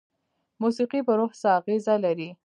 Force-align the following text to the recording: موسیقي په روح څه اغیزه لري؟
موسیقي 0.61 0.99
په 1.07 1.13
روح 1.19 1.31
څه 1.41 1.47
اغیزه 1.59 1.95
لري؟ 2.05 2.29